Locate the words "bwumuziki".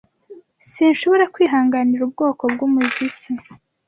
2.53-3.29